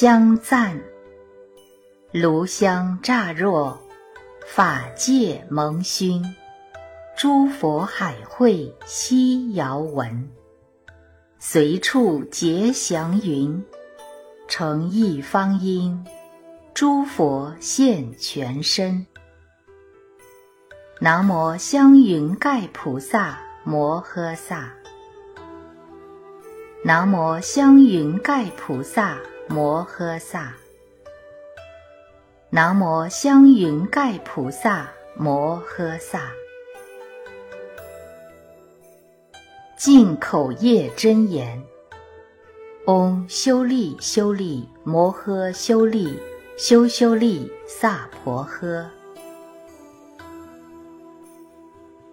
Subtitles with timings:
[0.00, 0.80] 香赞，
[2.12, 3.76] 炉香乍若，
[4.46, 6.24] 法界蒙熏，
[7.16, 10.30] 诸佛海会悉遥闻。
[11.40, 13.64] 随处结祥云，
[14.46, 16.06] 成一方因，
[16.72, 19.04] 诸佛现全身。
[21.00, 24.72] 南无香云盖菩萨摩诃萨。
[26.84, 30.54] 南无香云盖菩萨摩诃萨。
[32.50, 36.30] 南无香云盖菩萨摩诃萨。
[39.76, 41.62] 净口业真言：
[42.86, 46.18] 嗡修利修利摩诃修利
[46.58, 48.84] 修修利萨婆诃。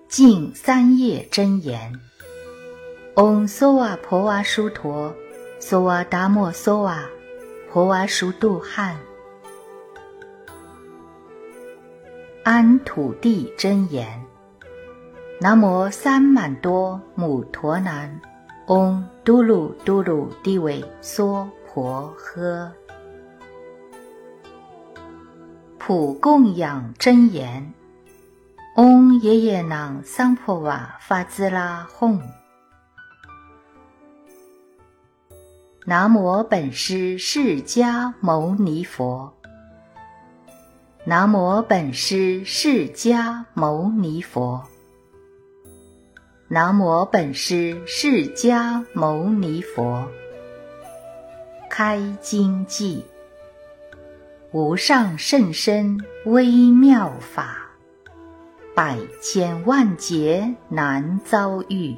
[0.08, 1.91] 净三业真言：
[3.16, 5.14] 嗡梭瓦婆哇殊陀，
[5.59, 7.03] 梭瓦达摩梭瓦，
[7.76, 8.95] 婆瓦殊度汉。
[12.42, 14.23] 安土地真言。
[15.42, 18.22] 南无三满多母陀南，
[18.67, 22.72] 嗡嘟噜嘟噜地尾娑婆诃。
[25.78, 27.73] 普供养真言，
[28.78, 32.22] 嗡耶耶囊桑婆瓦发兹拉吽。
[35.88, 39.31] 南无本师释迦牟尼佛。
[41.03, 44.64] 南无本师释迦牟尼佛。
[46.47, 50.09] 南无本师释迦牟尼佛。
[51.69, 53.03] 开经偈：
[54.52, 57.70] 无上甚深微妙法，
[58.75, 61.95] 百千万劫难遭遇。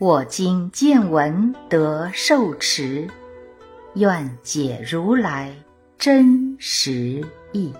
[0.00, 3.06] 我今见闻得受持，
[3.96, 5.54] 愿解如来
[5.98, 7.70] 真实义。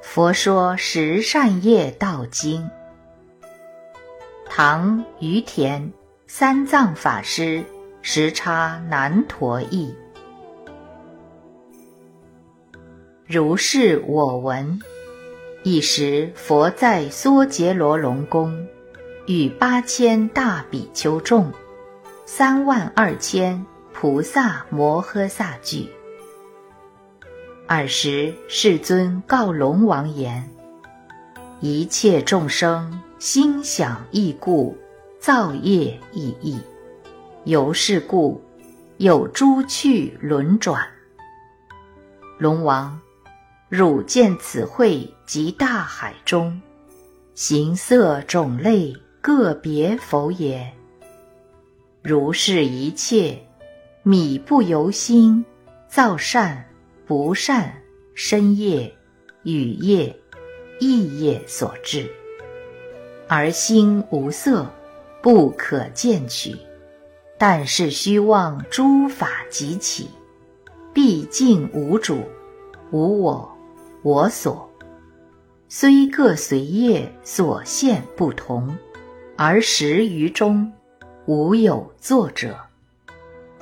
[0.00, 2.70] 佛说十善业道经，
[4.46, 5.92] 唐于田
[6.26, 7.62] 三藏法师
[8.00, 9.94] 时差难陀译。
[13.26, 14.80] 如是我闻：
[15.64, 18.66] 一时佛在娑竭罗龙宫，
[19.26, 21.52] 与八千大比丘众，
[22.24, 25.88] 三万二千菩萨摩诃萨聚。
[27.66, 30.48] 尔时，世尊告龙王言
[31.58, 34.78] ：“一切众生心想异故，
[35.18, 36.60] 造业异异，
[37.42, 38.40] 由是故
[38.98, 40.86] 有诸趣轮转。
[42.38, 42.96] 龙王，
[43.68, 46.62] 汝见此会及大海中，
[47.34, 48.94] 形色种类
[49.26, 50.72] 个别否也？
[52.00, 53.36] 如是一切，
[54.04, 55.44] 米不由心
[55.88, 56.64] 造善。”
[57.08, 57.72] 不善
[58.14, 58.92] 身业、
[59.44, 60.12] 语业、
[60.80, 62.10] 意业所致，
[63.28, 64.68] 而心无色，
[65.22, 66.56] 不可见取。
[67.38, 70.08] 但是虚妄诸法即起，
[70.92, 72.18] 毕竟无主，
[72.90, 73.48] 无我，
[74.02, 74.68] 我所。
[75.68, 78.76] 虽各随业所现不同，
[79.38, 80.72] 而实于中
[81.26, 82.58] 无有作者，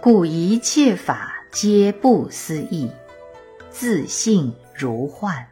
[0.01, 2.89] 故一切法皆不思议。
[3.71, 5.45] 自性如幻，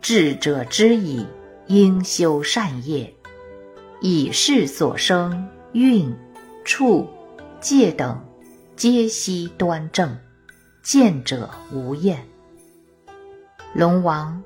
[0.00, 1.26] 智者知矣，
[1.66, 3.12] 应修善业，
[4.00, 6.14] 以是所生运、
[6.64, 7.08] 处、
[7.60, 8.24] 界等，
[8.76, 10.16] 皆悉端正，
[10.80, 12.24] 见者无厌。
[13.72, 14.40] 龙王，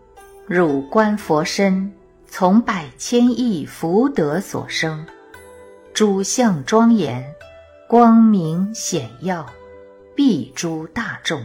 [0.47, 1.93] 汝观佛身，
[2.35, 5.05] 从百千亿福德所生，
[5.93, 7.35] 诸相庄严，
[7.87, 9.45] 光明显耀，
[10.17, 11.45] 蔽诸大众。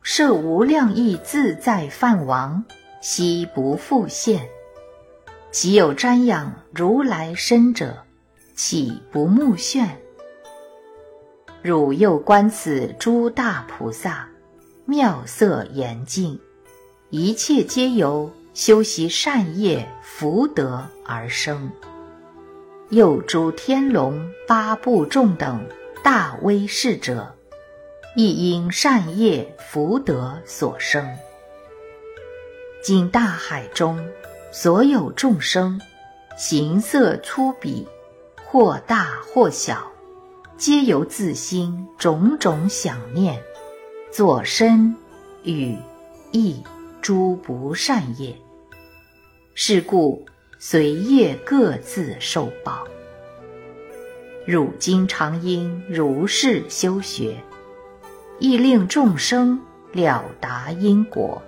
[0.00, 2.64] 设无量亿自在梵王，
[3.02, 4.48] 悉不复现。
[5.50, 8.04] 其有瞻仰如来身者，
[8.54, 9.86] 岂不目眩？
[11.60, 14.26] 汝又观此诸大菩萨，
[14.86, 16.40] 妙色严净，
[17.10, 21.68] 一切皆由修习善业福德而生。
[22.90, 25.66] 又诸天龙八部众等
[26.04, 27.34] 大威势者。
[28.16, 31.04] 亦因善业福德所生。
[32.80, 34.08] 今大海中
[34.52, 35.80] 所有众生，
[36.38, 37.84] 形色粗鄙，
[38.44, 39.90] 或大或小，
[40.56, 43.42] 皆由自心种种想念，
[44.12, 44.94] 作身
[45.42, 45.76] 语
[46.30, 46.62] 意
[47.02, 48.32] 诸不善业。
[49.56, 50.26] 是故
[50.58, 52.84] 随业各自受报。
[54.44, 57.40] 汝今常应如是修学，
[58.40, 59.60] 亦令众生
[59.92, 61.40] 了达因果，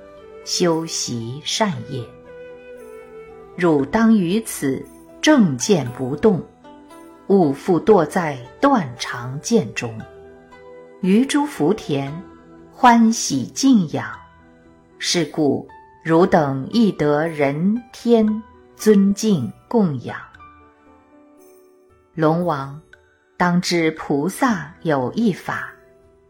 [0.44, 2.00] 修习善业。
[3.56, 4.86] 汝当于此
[5.20, 6.40] 正见不动，
[7.26, 9.92] 勿复堕在断肠见中。
[11.00, 12.12] 于诸福田，
[12.72, 14.08] 欢喜敬仰。
[14.98, 15.68] 是故，
[16.06, 18.40] 汝等亦得人天
[18.76, 20.16] 尊敬供养。
[22.14, 22.80] 龙王，
[23.36, 25.72] 当知菩萨有一法，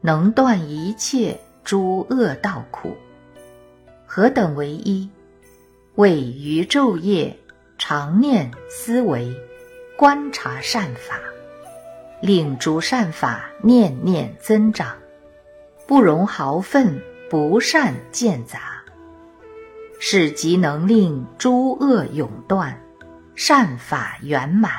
[0.01, 2.97] 能断一切诸恶道苦。
[4.07, 5.11] 何等为一？
[5.97, 7.39] 为于昼夜
[7.77, 9.31] 常念思维，
[9.99, 11.21] 观察善法，
[12.23, 14.97] 令诸善法念念增长，
[15.87, 16.99] 不容毫分。
[17.29, 18.76] 不善见杂，
[19.99, 22.79] 是即能令诸恶永断，
[23.35, 24.73] 善法圆满，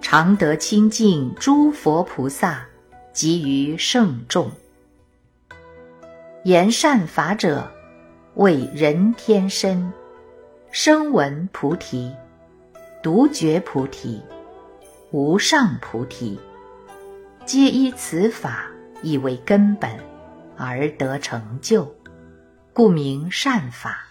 [0.00, 2.66] 常得清净诸佛菩萨
[3.12, 4.50] 及于圣众。
[6.44, 7.70] 言善法者，
[8.34, 9.92] 为人天身，
[10.70, 12.14] 声闻菩提、
[13.02, 14.22] 独觉菩提、
[15.10, 16.38] 无上菩提，
[17.44, 18.66] 皆依此法
[19.02, 19.90] 以为根本。
[20.60, 21.94] 而得成就，
[22.72, 24.07] 故名善法。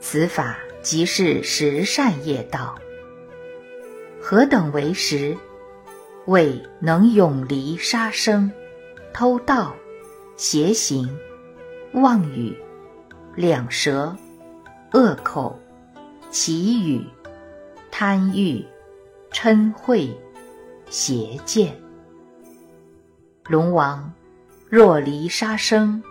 [0.00, 2.78] 此法即是十善业道。
[4.20, 5.36] 何等为十？
[6.26, 8.50] 为能永离杀生、
[9.12, 9.74] 偷盗、
[10.36, 11.18] 邪行、
[11.92, 12.54] 妄语、
[13.34, 14.14] 两舌、
[14.92, 15.58] 恶口、
[16.30, 17.04] 绮语、
[17.90, 18.64] 贪欲、
[19.32, 20.14] 嗔恚、
[20.90, 21.74] 邪见。
[23.48, 24.12] 龙王。
[24.70, 26.02] 若离杀生，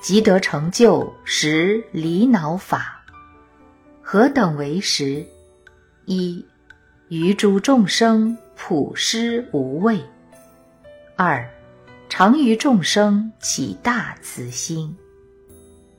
[0.00, 2.99] 即得成就十离恼法。
[4.12, 5.24] 何等为食？
[6.04, 6.44] 一、
[7.10, 10.00] 于诸众生普施无畏；
[11.14, 11.48] 二、
[12.08, 14.96] 常于众生起大慈心；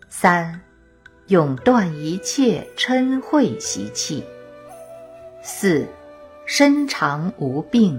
[0.10, 0.60] 三、
[1.28, 4.22] 永断一切嗔恚习气；
[5.42, 5.88] 四、
[6.46, 7.98] 身长无病；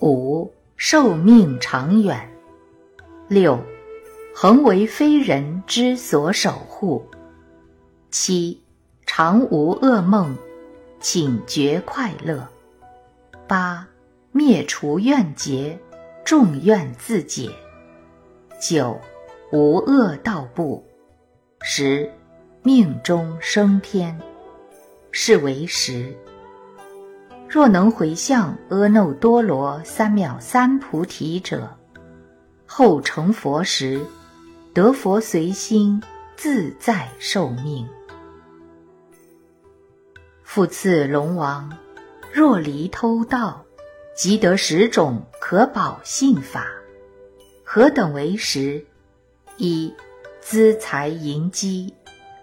[0.00, 2.30] 五、寿命长远。
[3.26, 3.60] 六，
[4.32, 7.04] 恒为非人之所守护。
[8.12, 8.62] 七，
[9.20, 10.38] 常无噩梦，
[11.00, 12.46] 请觉快乐。
[13.48, 13.84] 八，
[14.30, 15.76] 灭除怨结，
[16.24, 17.50] 众怨自解。
[18.60, 18.96] 九，
[19.50, 20.86] 无恶道不。
[21.62, 22.08] 十，
[22.62, 24.16] 命中升天，
[25.10, 26.16] 是为十。
[27.48, 31.68] 若能回向阿耨多罗三藐三菩提者。
[32.66, 34.00] 后成佛时，
[34.72, 36.00] 得佛随心
[36.36, 37.84] 自在受命。
[40.50, 41.76] 复次龙王，
[42.32, 43.66] 若离偷盗，
[44.16, 46.66] 即得十种可保信法。
[47.62, 48.82] 何等为十？
[49.58, 49.94] 一、
[50.40, 51.92] 资财盈积，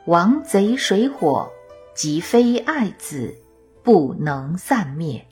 [0.05, 1.51] 王贼水火，
[1.95, 3.35] 即非爱子，
[3.81, 5.25] 不能散灭。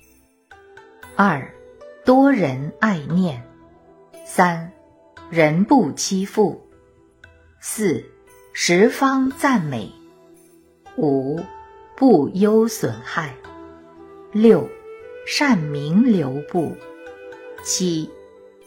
[1.15, 1.53] 二、
[2.03, 3.47] 多人爱念。
[4.25, 4.71] 三。
[5.29, 6.59] 人不欺负，
[7.61, 8.03] 四
[8.51, 9.91] 十方赞美，
[10.97, 11.39] 五
[12.03, 13.33] 不忧损害，
[14.33, 14.67] 六
[15.25, 16.75] 善名留步，
[17.63, 18.11] 七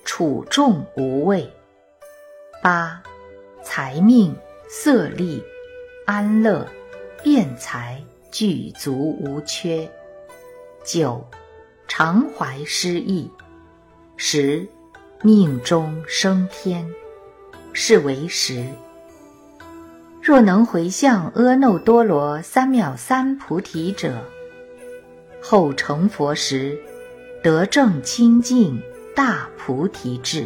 [0.06, 1.46] 处众无畏，
[2.62, 3.02] 八
[3.62, 4.34] 财命
[4.70, 5.44] 色利
[6.06, 6.66] 安乐
[7.22, 8.02] 辩财
[8.32, 9.86] 具足无缺，
[10.82, 11.22] 九
[11.86, 13.30] 常怀诗意，
[14.16, 14.66] 十。
[15.22, 16.90] 命中升天，
[17.74, 18.64] 是为时。
[20.26, 24.24] 若能回向阿耨多罗三藐三菩提者，
[25.40, 26.76] 后成佛时，
[27.44, 28.82] 得正清净
[29.14, 30.44] 大菩提智。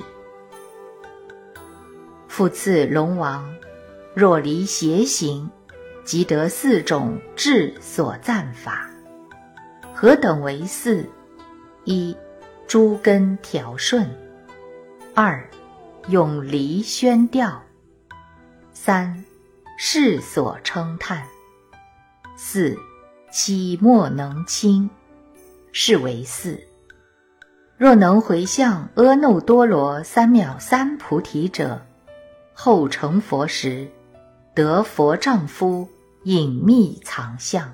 [2.29, 3.51] 复次龙王，
[4.13, 5.51] 若离邪行，
[6.05, 8.87] 即得四种智所赞法。
[9.95, 11.03] 何等为四？
[11.85, 12.15] 一
[12.69, 14.07] 诸根调顺。
[15.15, 15.43] 二，
[16.09, 17.63] 永离宣调；
[18.75, 19.25] 三，
[19.83, 21.23] 世所称叹；
[22.37, 22.77] 四，
[23.33, 24.91] 期莫能清，
[25.73, 26.61] 是为四。
[27.79, 31.81] 若能回向阿耨多罗三藐三菩提者，
[32.53, 33.89] 后成佛时，
[34.55, 35.89] 得佛丈夫
[36.25, 37.73] 隐秘藏相。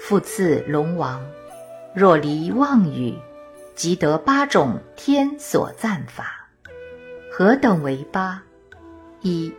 [0.00, 1.24] 复次龙王，
[1.94, 3.14] 若离妄语。
[3.76, 6.48] 即得八种天所赞法，
[7.30, 8.42] 何等为八？
[9.20, 9.52] 一、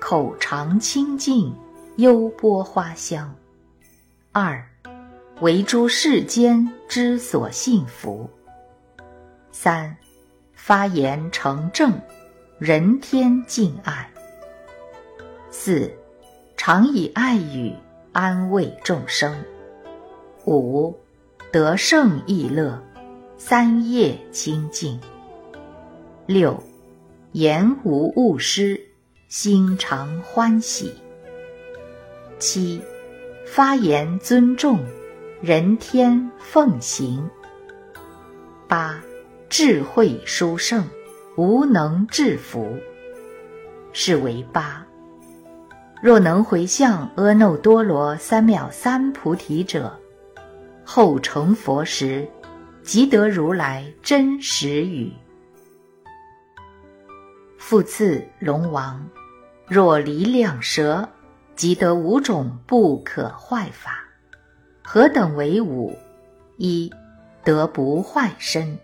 [0.00, 1.52] 口常清净，
[1.96, 3.26] 幽波花香；
[4.32, 4.64] 二、
[5.40, 8.30] 为诸世间之所信服。
[9.50, 9.96] 三，
[10.54, 12.00] 发言成正，
[12.58, 14.08] 人天敬爱。
[15.50, 15.90] 四，
[16.56, 17.74] 常以爱语
[18.12, 19.36] 安慰众生。
[20.46, 20.96] 五，
[21.50, 22.80] 得胜意乐，
[23.36, 25.00] 三业清净。
[26.26, 26.62] 六，
[27.32, 28.80] 言无误失，
[29.30, 30.92] 心常欢喜。
[32.40, 32.82] 七，
[33.46, 34.80] 发言尊重。
[35.40, 37.30] 人天奉行。
[38.66, 39.00] 八，
[39.48, 40.84] 智慧殊胜，
[41.36, 42.76] 无能制服，
[43.92, 44.84] 是为八。
[46.02, 49.96] 若能回向阿耨多罗三藐三菩提者，
[50.84, 52.28] 后成佛时，
[52.82, 55.12] 即得如来真实语。
[57.56, 59.08] 复次，龙王，
[59.70, 61.08] 若离两舌，
[61.54, 64.04] 即得五种不可坏法。
[64.82, 65.96] 何等为五？
[66.56, 66.92] 一
[67.44, 68.76] 得不坏身，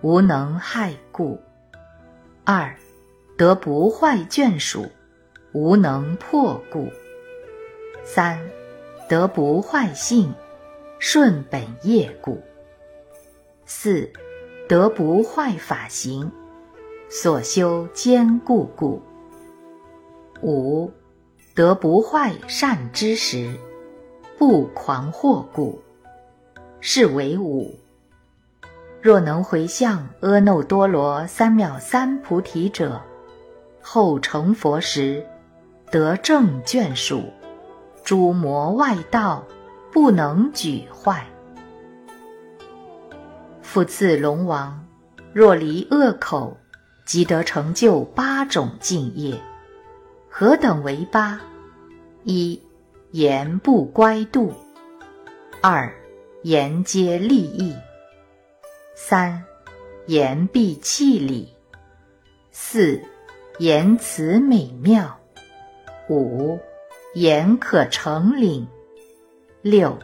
[0.00, 1.36] 无能害故；
[2.44, 2.72] 二
[3.36, 4.86] 得不坏眷属，
[5.50, 6.86] 无能破故；
[8.04, 8.38] 三
[9.08, 10.32] 得不坏性，
[11.00, 12.38] 顺本业故；
[13.66, 14.08] 四
[14.68, 16.30] 得不坏法行，
[17.10, 19.02] 所修坚固故；
[20.42, 20.90] 五
[21.54, 23.52] 得不坏善知识。
[24.38, 25.82] 不狂惑故，
[26.80, 27.76] 是为五。
[29.02, 33.00] 若能回向阿耨多罗三藐三菩提者，
[33.80, 35.26] 后成佛时，
[35.90, 37.24] 得正眷属，
[38.04, 39.44] 诸魔外道
[39.92, 41.26] 不能举坏。
[43.60, 44.86] 复次，龙王，
[45.32, 46.56] 若离恶口，
[47.04, 49.36] 即得成就八种净业。
[50.40, 51.40] 何等为八？
[52.22, 52.62] 一。
[53.10, 54.52] 言不乖度，
[55.60, 55.92] 二
[56.42, 57.74] 言皆利益，
[58.94, 59.42] 三
[60.06, 61.48] 言必气理，
[62.52, 63.02] 四
[63.58, 65.18] 言辞美妙，
[66.08, 66.56] 五
[67.14, 68.68] 言可成领，
[69.60, 69.98] 六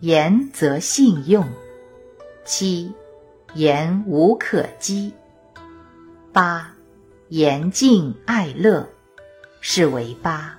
[0.00, 1.48] 言则信用，
[2.44, 2.92] 七
[3.54, 5.12] 言无可讥，
[6.30, 6.76] 八
[7.28, 8.86] 言尽爱乐，
[9.64, 10.58] 是为八。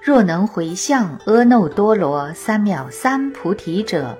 [0.00, 4.16] 若能回向阿耨多罗三藐三菩提者，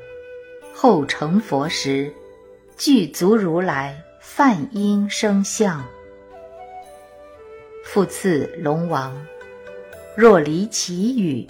[0.75, 2.12] 后成佛时，
[2.76, 5.82] 具足如来梵音声相。
[7.84, 9.16] 复次，龙王，
[10.16, 11.46] 若离其语，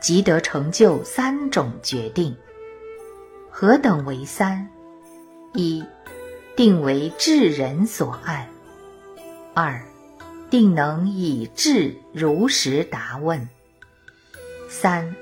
[0.00, 2.36] 即得成就三种决定。
[3.50, 4.68] 何等为三？
[5.54, 5.82] 一
[6.54, 8.46] 定为智人所爱；
[9.54, 9.82] 二
[10.50, 13.48] 定能以智如实答问。
[14.68, 15.14] 三，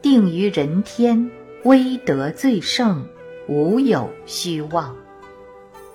[0.00, 1.30] 定于人天，
[1.64, 3.06] 威德最盛，
[3.48, 4.96] 无有虚妄，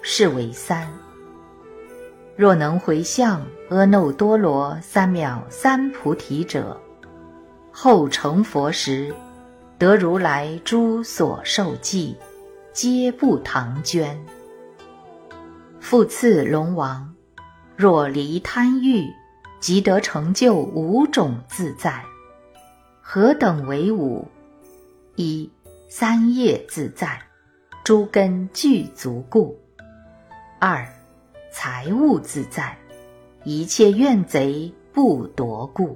[0.02, 0.88] 是为三。
[2.36, 6.80] 若能回向阿耨多罗三藐三菩提者，
[7.72, 9.14] 后成佛时，
[9.78, 12.16] 得如来诸所受记，
[12.74, 14.24] 皆不唐捐。
[15.80, 17.14] 复次，龙王，
[17.78, 19.14] 若离贪欲，
[19.60, 22.04] 即得成就五种自在。
[23.04, 24.28] 何等为五？
[25.16, 25.48] 一
[25.88, 27.22] 三业自在，
[27.84, 29.56] 诸根具足故；
[30.60, 30.88] 二
[31.52, 32.76] 财物自在，
[33.44, 35.96] 一切怨贼不夺故；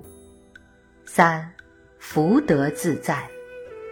[1.04, 1.52] 三
[1.98, 3.28] 福德自在，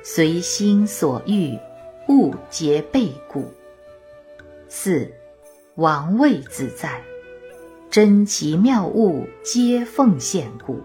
[0.03, 1.57] 随心所欲，
[2.07, 3.41] 物皆备故；
[4.67, 5.11] 四
[5.73, 7.01] 王位自在，
[7.89, 10.75] 珍奇妙物皆奉献故；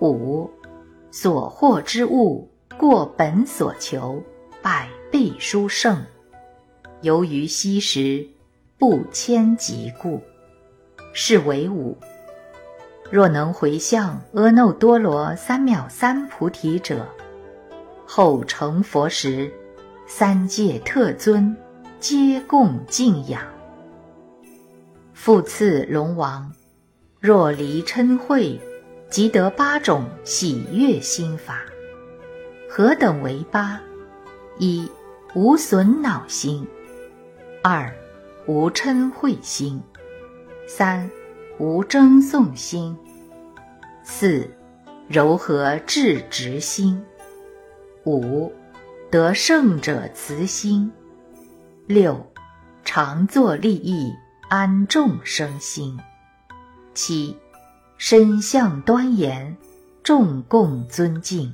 [0.00, 0.50] 五。
[1.12, 4.20] 所获之物过本所求，
[4.60, 6.04] 百倍殊胜。
[7.02, 8.26] 由于昔时
[8.76, 10.20] 不迁及故，
[11.12, 11.96] 是为五。
[13.08, 17.06] 若能回向阿耨多罗三藐三菩提者，
[18.04, 19.52] 后成佛时，
[20.08, 21.56] 三界特尊
[22.00, 23.40] 皆共敬仰。
[25.26, 26.52] 复次，龙王，
[27.18, 28.56] 若离嗔恚。
[29.10, 31.64] 即得八种喜悦心法，
[32.70, 33.80] 何等为八？
[34.60, 34.88] 一
[35.34, 36.64] 无损恼心，
[37.60, 37.92] 二
[38.46, 39.82] 无嗔恚心，
[40.68, 41.10] 三
[41.58, 42.96] 无争讼心，
[44.04, 44.48] 四
[45.08, 47.04] 柔和智直心，
[48.04, 48.52] 五
[49.10, 50.92] 得胜者慈心，
[51.88, 52.24] 六
[52.84, 54.14] 常作利益
[54.48, 55.98] 安众生心，
[56.94, 57.36] 七。
[57.98, 59.56] 身相端严，
[60.04, 61.52] 众共尊敬。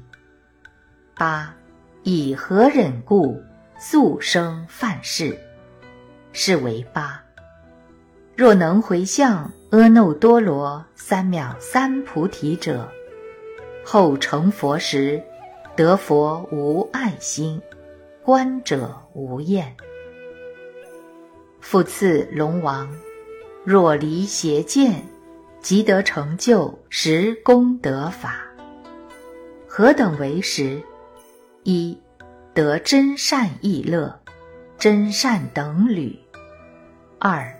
[1.14, 1.54] 八
[2.02, 3.40] 以何忍故，
[3.78, 5.38] 速生犯事，
[6.32, 7.22] 是为八。
[8.36, 12.86] 若能回向阿耨多罗三藐三菩提者，
[13.84, 15.22] 后成佛时，
[15.74, 17.62] 得佛无爱心，
[18.22, 19.74] 观者无厌。
[21.62, 22.92] 复次龙王，
[23.64, 25.06] 若离邪见，
[25.60, 28.44] 即得成就十功德法。
[29.68, 30.82] 何等为实？
[31.62, 31.96] 一
[32.52, 34.20] 得真善意乐，
[34.76, 36.18] 真善等侣；
[37.20, 37.56] 二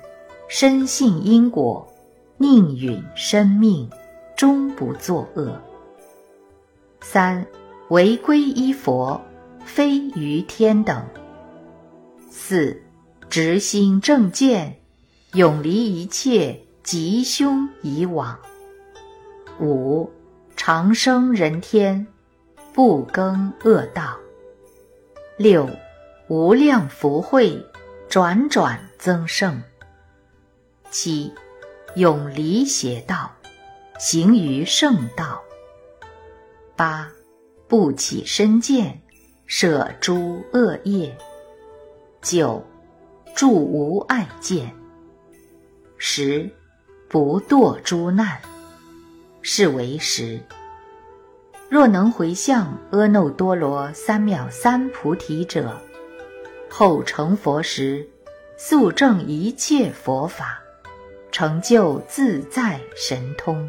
[0.49, 1.91] 深信因果，
[2.39, 3.89] 宁允生命，
[4.37, 5.53] 终不作恶；
[7.01, 7.47] 三
[7.89, 9.19] 唯归依佛，
[9.65, 11.03] 非于天等；
[12.29, 12.82] 四
[13.33, 14.79] 直心正见，
[15.33, 18.37] 永离一切吉凶以往；
[19.59, 20.13] 五
[20.55, 22.07] 长生人天。
[22.75, 24.19] 不更恶道。
[25.39, 25.67] 六，
[26.29, 27.59] 无量福慧，
[28.07, 29.63] 转转增盛。
[30.91, 31.33] 七，
[31.95, 33.33] 永离邪道，
[33.99, 35.43] 行于圣道。
[36.77, 37.11] 八，
[37.67, 39.01] 不起身见，
[39.47, 41.17] 舍诸恶业。
[42.21, 42.63] 九，
[43.35, 44.75] 住无爱见。
[45.97, 46.51] 十，
[47.09, 48.39] 不堕诸难。
[49.45, 50.41] 是为十。
[51.69, 55.77] 若能回向阿耨多罗三藐三菩提者，
[56.71, 58.07] 后成佛时，
[58.57, 60.63] 速证一切佛法，
[61.33, 63.69] 成就自在神通。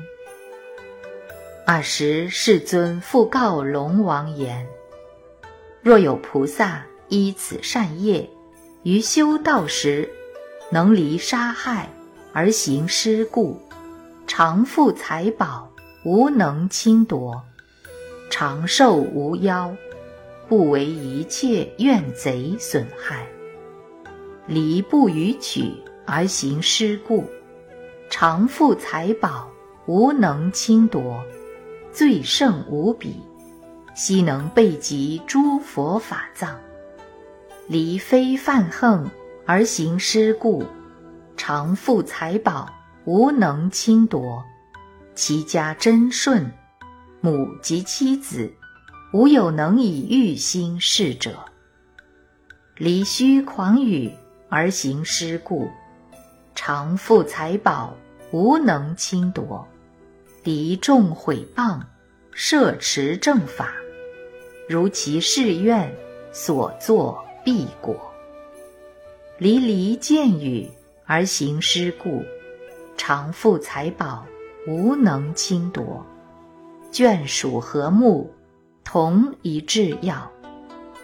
[1.66, 4.68] 尔时世尊复告龙王言：
[5.82, 8.30] 若有菩萨依此善业，
[8.84, 10.10] 于修道时，
[10.70, 11.90] 能离杀害
[12.34, 13.58] 而行施故，
[14.28, 15.72] 常富财宝，
[16.04, 17.42] 无能侵夺。
[18.30, 19.74] 长寿无夭，
[20.50, 23.26] 不为一切怨贼损害；
[24.48, 25.72] 离不与取
[26.06, 27.24] 而行施故，
[28.10, 29.50] 常富财宝，
[29.86, 31.24] 无能侵夺，
[31.94, 33.22] 最胜无比，
[33.96, 36.58] 悉能备集诸佛法藏；
[37.68, 39.10] 离非犯横
[39.46, 40.66] 而行失故，
[41.38, 42.70] 常富财宝，
[43.06, 44.44] 无能侵夺，
[45.16, 46.52] 其家贞顺。
[47.22, 48.54] 母及妻子，
[49.14, 51.32] 无有能以欲心事者。
[52.76, 54.12] 离虚狂语
[54.50, 55.70] 而行失故，
[56.54, 57.96] 常富财宝，
[58.32, 59.66] 无能侵夺。
[60.44, 61.80] 敌众毁谤，
[62.34, 63.72] 摄持正法，
[64.68, 65.90] 如其誓愿
[66.34, 67.96] 所作必果。
[69.38, 70.70] 离离见语
[71.06, 72.24] 而行失故，
[72.96, 74.26] 常富财宝，
[74.68, 76.06] 无能侵夺。
[76.92, 78.32] 眷属和睦，
[78.84, 80.32] 同一制药，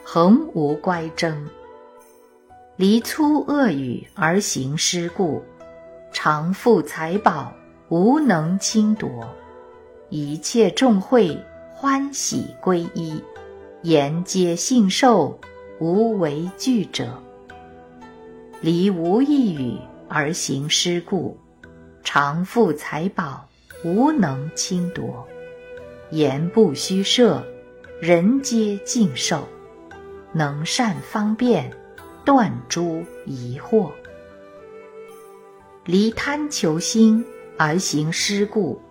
[0.04, 1.50] 恒无乖争。
[2.76, 5.44] 离粗恶语而行失故，
[6.14, 7.52] 常富财宝，
[7.90, 9.10] 无能侵夺。
[10.10, 11.38] 一切众会
[11.76, 13.22] 欢喜归依，
[13.82, 15.40] 言皆信受，
[15.80, 17.08] 无为惧者。
[18.62, 19.78] 离无一语
[20.10, 21.38] 而行施故，
[22.04, 23.48] 常富财宝，
[23.86, 25.26] 无能侵夺。
[26.12, 27.42] 言不虚设，
[28.02, 29.48] 人皆敬受，
[30.34, 31.72] 能善方便，
[32.26, 33.90] 断诸疑惑。
[35.86, 37.26] 离贪求心
[37.58, 38.82] 而行施故，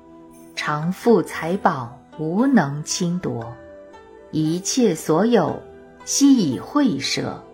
[0.57, 3.55] 常富财宝，无能侵夺。
[4.31, 5.61] 一切所有，
[6.11, 7.44] 悉以会舍，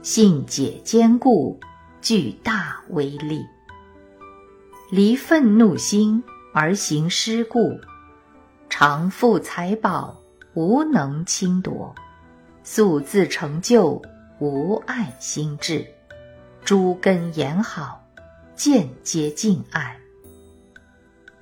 [0.00, 1.60] 信解坚固，
[2.00, 3.44] 具大威力。
[4.90, 7.78] 离愤怒心而行施故。
[8.70, 10.18] 常富财宝，
[10.54, 11.94] 无能侵夺；
[12.62, 14.00] 素自成就，
[14.38, 15.86] 无爱心智。
[16.64, 18.02] 诸根言好，
[18.54, 20.00] 见皆敬爱。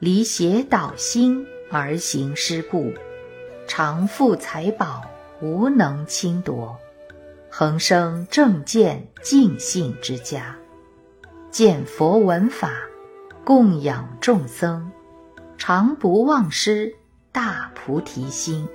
[0.00, 2.92] 离邪导心而行施故，
[3.68, 5.08] 常富财宝，
[5.40, 6.76] 无能侵夺。
[7.50, 10.56] 恒生正见净信之家，
[11.50, 12.72] 见佛闻法，
[13.44, 14.90] 供养众僧，
[15.56, 16.94] 常不忘失。
[17.32, 18.66] 大菩提心，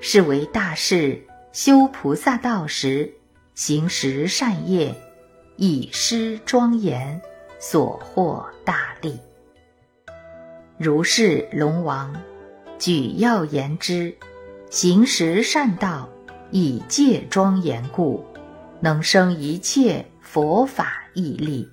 [0.00, 3.12] 是为大士修菩萨道时
[3.56, 4.94] 行十善业，
[5.56, 7.20] 以施庄严，
[7.58, 9.18] 所获大利。
[10.76, 12.14] 如是龙王，
[12.78, 14.16] 举要言之，
[14.70, 16.08] 行十善道，
[16.50, 18.24] 以戒庄严故，
[18.80, 21.66] 能生一切佛法义力，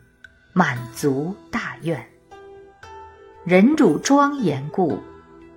[0.53, 2.05] 满足大愿。
[3.43, 4.97] 人主庄严故。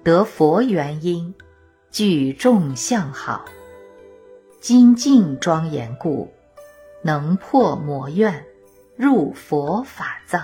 [0.05, 1.35] 得佛原因，
[1.91, 3.45] 具众相好，
[4.59, 6.33] 精进庄严故，
[7.03, 8.43] 能破魔怨，
[8.97, 10.41] 入佛法藏；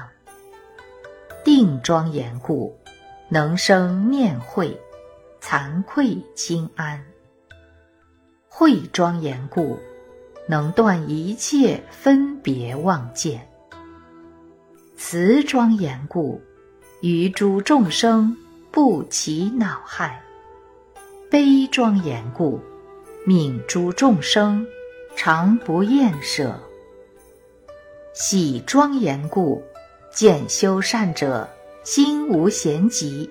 [1.43, 2.79] 定庄严故，
[3.31, 4.79] 能生念慧，
[5.47, 6.99] 惭愧清安；
[8.49, 9.79] 慧庄严故，
[10.49, 13.39] 能断一切分别妄见；
[14.97, 16.41] 慈庄严故，
[17.03, 18.35] 于诸众生
[18.71, 20.19] 不起恼害；
[21.31, 22.59] 悲庄严故，
[23.27, 24.67] 悯诸众生，
[25.15, 26.55] 常不厌舍；
[28.15, 29.63] 喜庄严故，
[30.11, 31.47] 见修善者
[31.83, 33.29] 心无闲疾；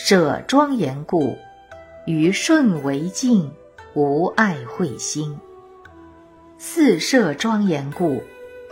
[0.00, 1.36] 舍庄严故，
[2.06, 3.50] 于顺为境，
[3.94, 5.36] 无爱慧心；
[6.56, 8.22] 四摄庄严故，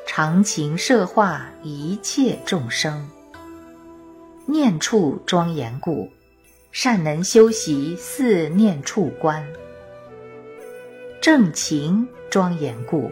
[0.07, 3.05] 常情摄化一切众生；
[4.47, 6.09] 念处庄严故，
[6.71, 9.45] 善能修习四念处观。
[11.21, 13.11] 正情庄严故，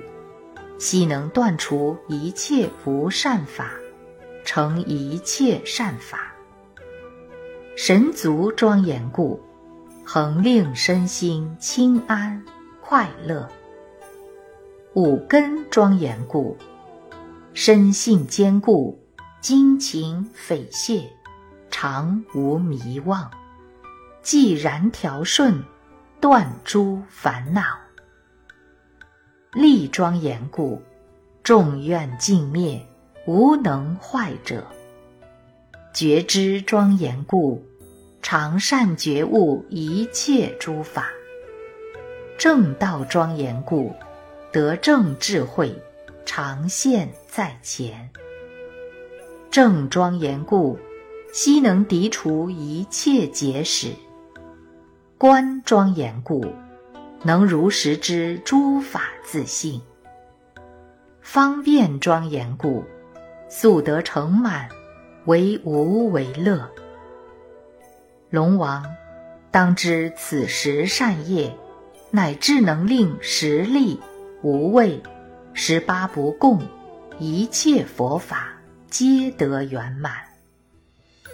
[0.79, 3.73] 悉能断除一切不善法，
[4.45, 6.31] 成一切善法。
[7.77, 9.41] 神足庄严故，
[10.05, 12.41] 恒令身心清安
[12.81, 13.49] 快乐。
[14.95, 16.57] 五根庄严故，
[17.53, 18.97] 身性坚固，
[19.41, 21.11] 精勤匪懈，
[21.69, 23.29] 常无迷妄。
[24.23, 25.61] 既然调顺，
[26.21, 27.61] 断诸烦恼。
[29.53, 30.81] 力庄严故，
[31.43, 32.87] 众愿尽灭，
[33.27, 34.63] 无能坏者；
[35.95, 37.65] 觉知庄严故，
[38.21, 41.05] 常善觉悟一切诸法；
[42.37, 43.95] 正道庄严故，
[44.51, 45.73] 得正智慧，
[46.27, 47.93] 常现在前；
[49.53, 50.77] 正庄严故，
[51.33, 53.91] 悉能涤除一切结使；
[55.17, 56.45] 观庄严故。
[57.23, 59.81] 能如实知诸法自性，
[61.23, 62.83] 方便庄严故，
[63.49, 64.69] 速得成满，
[65.27, 66.71] 为无为乐。
[68.31, 68.85] 龙王，
[69.51, 71.57] 当知此时善业，
[72.11, 74.01] 乃至能令十力、
[74.43, 75.03] 无畏、
[75.53, 76.61] 十八不共，
[77.19, 78.53] 一切佛法
[78.91, 80.13] 皆得圆满。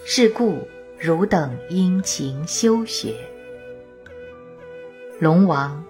[0.05, 0.57] 是故
[0.97, 3.15] 汝等殷勤修学。
[5.19, 5.83] 龙王，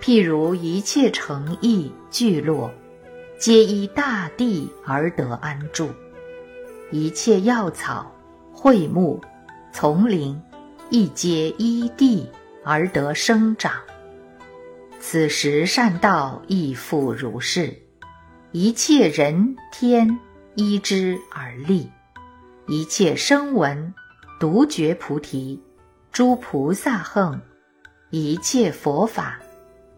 [0.00, 2.70] 譬如一切诚意聚落，
[3.38, 5.88] 皆依大地而得安住；
[6.90, 8.10] 一切药草、
[8.54, 9.20] 卉木、
[9.72, 10.40] 丛林，
[10.90, 12.30] 亦皆依地
[12.64, 13.72] 而得生长。
[14.98, 17.76] 此时善道亦复如是，
[18.52, 20.18] 一切人天
[20.54, 21.90] 依之而立，
[22.66, 23.94] 一切声闻
[24.40, 25.62] 独觉菩提，
[26.10, 27.40] 诸菩萨横。
[28.10, 29.38] 一切佛法，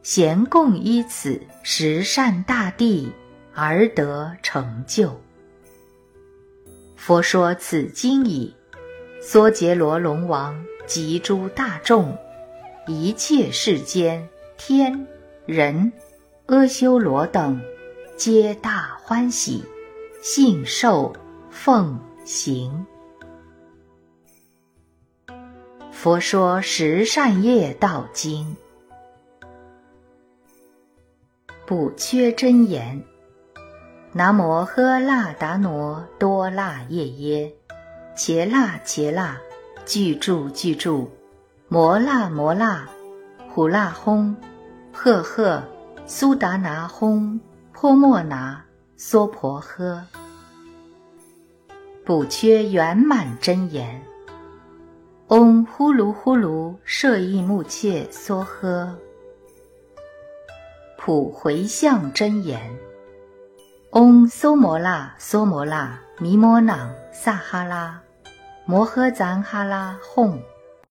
[0.02, 3.12] 咸共依此十善大地
[3.54, 5.20] 而得成就。
[7.00, 8.54] 佛说此经已，
[9.22, 12.14] 娑竭罗龙王及诸大众，
[12.86, 15.06] 一切世间天
[15.46, 15.90] 人
[16.44, 17.58] 阿修罗等，
[18.18, 19.64] 皆大欢喜，
[20.20, 21.10] 信受
[21.48, 22.84] 奉行。
[25.90, 28.54] 佛说十善业道经，
[31.64, 33.02] 不缺真言。
[34.12, 37.54] 南无喝腊达挪多腊夜耶，
[38.16, 39.38] 伽腊伽腊，
[39.86, 41.08] 具住具住，
[41.68, 42.88] 摩腊摩腊，
[43.48, 44.34] 虎腊轰，
[44.92, 45.62] 赫赫，
[46.06, 47.38] 苏达拿轰，
[47.72, 48.64] 泼莫拿，
[48.96, 50.00] 娑婆诃。
[52.04, 54.02] 补缺圆满真言。
[55.28, 58.92] 嗡呼噜呼噜舍益木切梭诃。
[60.98, 62.60] 普回向真言。
[63.92, 68.00] 嗡梭摩那梭摩那弥摩那萨哈拉
[68.64, 70.40] 摩诃赞哈拉吽。